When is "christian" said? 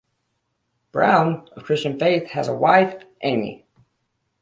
1.63-1.99